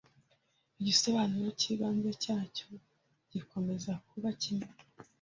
Igisobanuro 0.79 1.47
cyibanze 1.59 2.09
cyacyo 2.23 2.67
gikomeza 3.33 3.91
kuba 4.07 4.29
kimwe. 4.41 4.69